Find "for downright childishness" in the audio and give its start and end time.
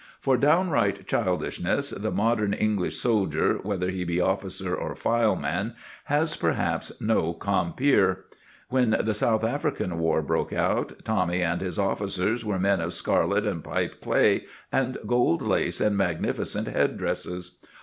0.19-1.91